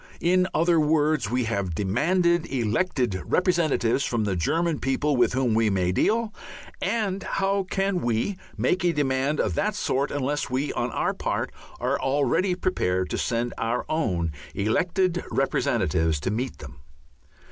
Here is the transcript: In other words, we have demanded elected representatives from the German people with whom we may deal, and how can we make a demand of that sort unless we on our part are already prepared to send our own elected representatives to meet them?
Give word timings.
In 0.19 0.47
other 0.51 0.79
words, 0.79 1.29
we 1.29 1.43
have 1.43 1.75
demanded 1.75 2.51
elected 2.51 3.21
representatives 3.23 4.03
from 4.03 4.23
the 4.23 4.35
German 4.35 4.79
people 4.79 5.15
with 5.15 5.33
whom 5.33 5.53
we 5.53 5.69
may 5.69 5.91
deal, 5.91 6.33
and 6.81 7.21
how 7.21 7.61
can 7.69 8.01
we 8.01 8.35
make 8.57 8.83
a 8.83 8.93
demand 8.93 9.39
of 9.39 9.53
that 9.53 9.75
sort 9.75 10.09
unless 10.09 10.49
we 10.49 10.73
on 10.73 10.89
our 10.89 11.13
part 11.13 11.51
are 11.79 11.99
already 12.01 12.55
prepared 12.55 13.11
to 13.11 13.17
send 13.19 13.53
our 13.59 13.85
own 13.89 14.31
elected 14.55 15.23
representatives 15.29 16.19
to 16.21 16.31
meet 16.31 16.57
them? 16.57 16.79